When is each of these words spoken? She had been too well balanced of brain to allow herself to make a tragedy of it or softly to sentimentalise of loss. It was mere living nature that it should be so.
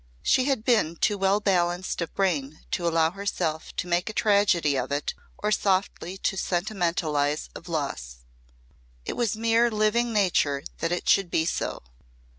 She 0.23 0.45
had 0.45 0.63
been 0.65 0.95
too 0.95 1.15
well 1.15 1.39
balanced 1.39 2.01
of 2.01 2.11
brain 2.15 2.61
to 2.71 2.87
allow 2.87 3.11
herself 3.11 3.71
to 3.75 3.87
make 3.87 4.09
a 4.09 4.13
tragedy 4.13 4.75
of 4.75 4.91
it 4.91 5.13
or 5.37 5.51
softly 5.51 6.17
to 6.17 6.35
sentimentalise 6.37 7.49
of 7.53 7.69
loss. 7.69 8.25
It 9.05 9.13
was 9.13 9.35
mere 9.37 9.69
living 9.69 10.11
nature 10.11 10.63
that 10.79 10.91
it 10.91 11.07
should 11.07 11.29
be 11.29 11.45
so. 11.45 11.83